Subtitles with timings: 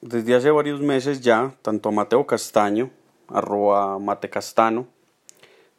[0.00, 2.90] Desde hace varios meses ya, tanto a Mateo Castaño,
[3.26, 4.86] arroba matecastano,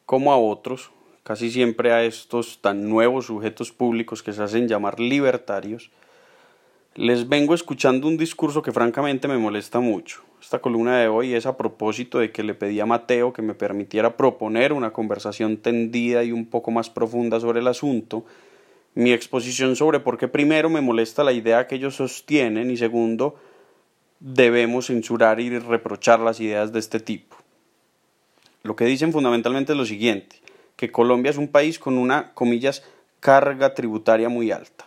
[0.06, 0.92] como a otros,
[1.24, 5.90] casi siempre a estos tan nuevos sujetos públicos que se hacen llamar libertarios,
[6.96, 10.22] les vengo escuchando un discurso que francamente me molesta mucho.
[10.42, 13.54] Esta columna de hoy es a propósito de que le pedí a Mateo que me
[13.54, 18.26] permitiera proponer una conversación tendida y un poco más profunda sobre el asunto,
[18.96, 23.36] mi exposición sobre por qué primero me molesta la idea que ellos sostienen y segundo,
[24.20, 27.38] debemos censurar y reprochar las ideas de este tipo.
[28.64, 30.38] Lo que dicen fundamentalmente es lo siguiente,
[30.76, 32.84] que Colombia es un país con una, comillas,
[33.20, 34.86] carga tributaria muy alta.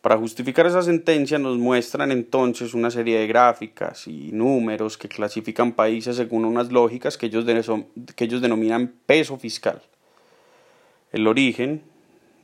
[0.00, 5.72] Para justificar esa sentencia nos muestran entonces una serie de gráficas y números que clasifican
[5.72, 7.44] países según unas lógicas que ellos,
[8.16, 9.80] que ellos denominan peso fiscal.
[11.12, 11.84] El origen,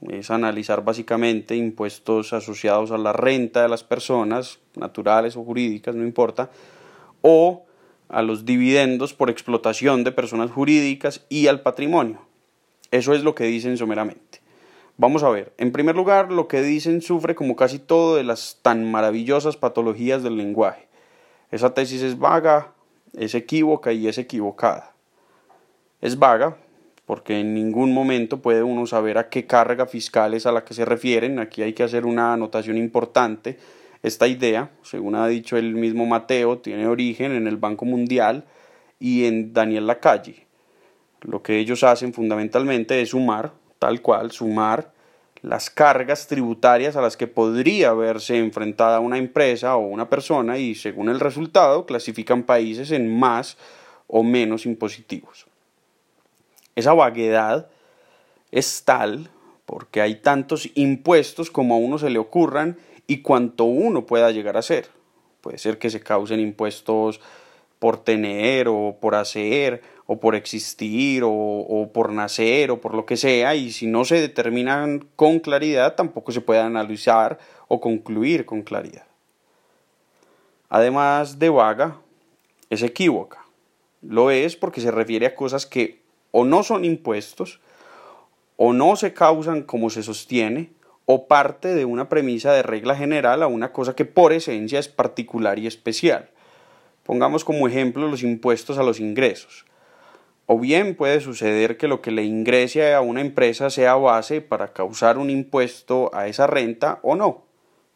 [0.07, 6.05] es analizar básicamente impuestos asociados a la renta de las personas, naturales o jurídicas, no
[6.05, 6.51] importa,
[7.21, 7.67] o
[8.09, 12.21] a los dividendos por explotación de personas jurídicas y al patrimonio.
[12.91, 14.41] Eso es lo que dicen someramente.
[14.97, 18.59] Vamos a ver, en primer lugar, lo que dicen sufre como casi todo de las
[18.63, 20.89] tan maravillosas patologías del lenguaje.
[21.51, 22.73] Esa tesis es vaga,
[23.15, 24.95] es equívoca y es equivocada.
[26.01, 26.57] Es vaga
[27.09, 30.75] porque en ningún momento puede uno saber a qué carga fiscal es a la que
[30.75, 31.39] se refieren.
[31.39, 33.57] Aquí hay que hacer una anotación importante.
[34.03, 38.45] Esta idea, según ha dicho el mismo Mateo, tiene origen en el Banco Mundial
[39.01, 40.47] y en Daniel Lacalle.
[41.23, 44.93] Lo que ellos hacen fundamentalmente es sumar, tal cual, sumar
[45.41, 50.75] las cargas tributarias a las que podría verse enfrentada una empresa o una persona y
[50.75, 53.57] según el resultado clasifican países en más
[54.09, 55.48] o menos impositivos.
[56.79, 57.67] Esa vaguedad
[58.53, 59.31] es tal
[59.67, 64.57] porque hay tantos impuestos como a uno se le ocurran y cuanto uno pueda llegar
[64.57, 64.87] a ser.
[65.41, 67.21] Puede ser que se causen impuestos
[67.81, 73.07] por tener o por hacer o por existir o, o, por nacer o por lo
[73.07, 78.47] que sea y si no se determinan con claridad tampoco se puede analizar o concluir
[78.47, 79.09] con claridad.
[80.69, 81.97] Además de vaga,
[82.71, 83.45] es equívoca.
[84.01, 87.61] Lo es porque se refiere a cosas que o no son impuestos,
[88.57, 90.71] o no se causan como se sostiene,
[91.07, 94.89] o parte de una premisa de regla general a una cosa que por esencia es
[94.89, 96.29] particular y especial.
[97.03, 99.65] Pongamos como ejemplo los impuestos a los ingresos.
[100.45, 104.75] O bien puede suceder que lo que le ingrese a una empresa sea base para
[104.75, 107.45] causar un impuesto a esa renta o no,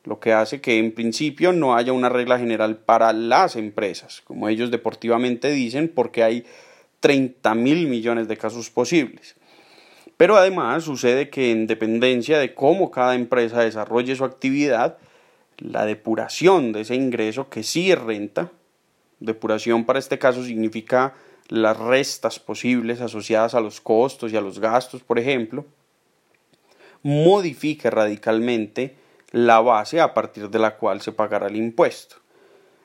[0.05, 4.49] lo que hace que en principio no haya una regla general para las empresas, como
[4.49, 6.47] ellos deportivamente dicen, porque hay
[7.03, 9.35] 30 mil millones de casos posibles.
[10.17, 14.99] Pero además sucede que en dependencia de cómo cada empresa desarrolle su actividad,
[15.59, 18.53] la depuración de ese ingreso que sí es renta,
[19.19, 21.15] depuración para este caso significa
[21.49, 25.65] las restas posibles asociadas a los costos y a los gastos, por ejemplo,
[27.03, 28.95] modifica radicalmente
[29.33, 32.17] la base a partir de la cual se pagará el impuesto.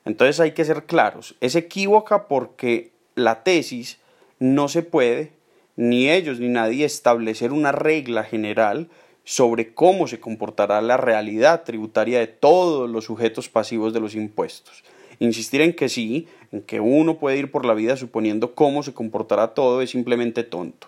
[0.05, 3.99] Entonces hay que ser claros, es equívoca porque la tesis
[4.39, 5.31] no se puede,
[5.75, 8.89] ni ellos ni nadie, establecer una regla general
[9.23, 14.83] sobre cómo se comportará la realidad tributaria de todos los sujetos pasivos de los impuestos.
[15.19, 18.93] Insistir en que sí, en que uno puede ir por la vida suponiendo cómo se
[18.93, 20.87] comportará todo es simplemente tonto.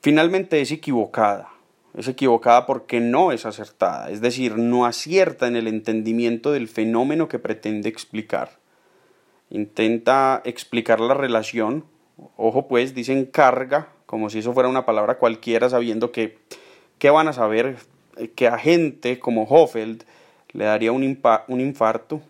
[0.00, 1.48] Finalmente es equivocada.
[1.96, 7.28] Es equivocada porque no es acertada, es decir, no acierta en el entendimiento del fenómeno
[7.28, 8.58] que pretende explicar.
[9.50, 11.84] Intenta explicar la relación
[12.36, 16.38] Ojo pues, dicen carga, como si eso fuera una palabra cualquiera, sabiendo que,
[16.98, 17.76] ¿qué van a saber?
[18.16, 20.04] Eh, que a gente como Hoffeld
[20.52, 22.20] le daría un, un infarto.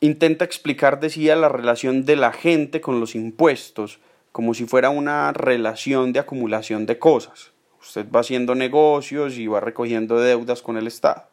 [0.00, 3.98] Intenta explicar, decía, la relación de la gente con los impuestos,
[4.32, 7.52] como si fuera una relación de acumulación de cosas.
[7.82, 11.29] Usted va haciendo negocios y va recogiendo deudas con el Estado.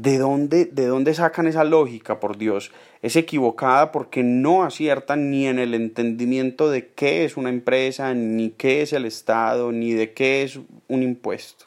[0.00, 2.70] ¿De dónde, ¿De dónde sacan esa lógica, por Dios?
[3.02, 8.50] Es equivocada porque no aciertan ni en el entendimiento de qué es una empresa, ni
[8.50, 11.64] qué es el Estado, ni de qué es un impuesto.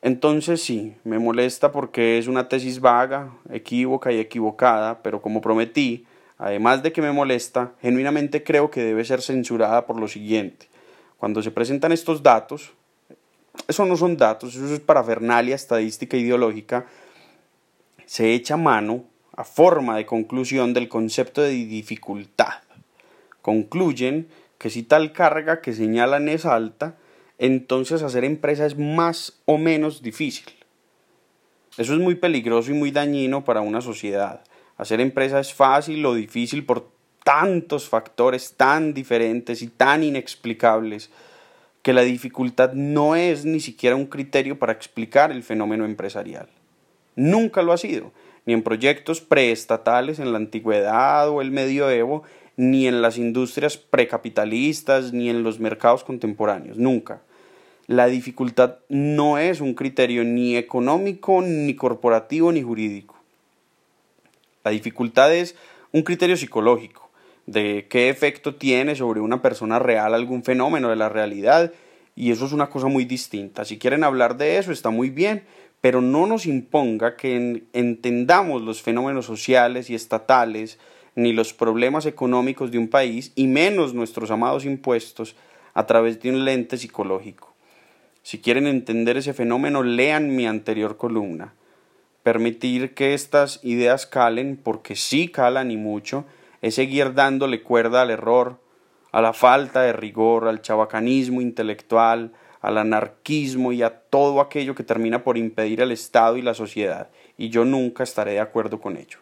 [0.00, 6.06] Entonces sí, me molesta porque es una tesis vaga, equívoca y equivocada, pero como prometí,
[6.38, 10.68] además de que me molesta, genuinamente creo que debe ser censurada por lo siguiente.
[11.16, 12.70] Cuando se presentan estos datos,
[13.66, 16.86] eso no son datos, eso es parafernalia estadística ideológica,
[18.08, 19.04] se echa mano
[19.36, 22.62] a forma de conclusión del concepto de dificultad.
[23.42, 26.96] Concluyen que si tal carga que señalan es alta,
[27.36, 30.46] entonces hacer empresa es más o menos difícil.
[31.76, 34.40] Eso es muy peligroso y muy dañino para una sociedad.
[34.78, 36.90] Hacer empresa es fácil o difícil por
[37.24, 41.10] tantos factores tan diferentes y tan inexplicables
[41.82, 46.48] que la dificultad no es ni siquiera un criterio para explicar el fenómeno empresarial.
[47.18, 48.12] Nunca lo ha sido,
[48.46, 52.22] ni en proyectos preestatales en la antigüedad o el medioevo,
[52.56, 57.20] ni en las industrias precapitalistas, ni en los mercados contemporáneos, nunca.
[57.88, 63.16] La dificultad no es un criterio ni económico, ni corporativo, ni jurídico.
[64.62, 65.56] La dificultad es
[65.90, 67.10] un criterio psicológico,
[67.46, 71.72] de qué efecto tiene sobre una persona real algún fenómeno de la realidad,
[72.14, 73.64] y eso es una cosa muy distinta.
[73.64, 75.42] Si quieren hablar de eso, está muy bien,
[75.80, 80.78] pero no nos imponga que entendamos los fenómenos sociales y estatales,
[81.14, 85.36] ni los problemas económicos de un país, y menos nuestros amados impuestos,
[85.74, 87.54] a través de un lente psicológico.
[88.22, 91.54] Si quieren entender ese fenómeno, lean mi anterior columna.
[92.22, 96.24] Permitir que estas ideas calen, porque sí calan y mucho,
[96.60, 98.60] es seguir dándole cuerda al error,
[99.12, 104.84] a la falta de rigor, al chabacanismo intelectual, al anarquismo y a todo aquello que
[104.84, 108.96] termina por impedir el Estado y la sociedad, y yo nunca estaré de acuerdo con
[108.96, 109.18] ello.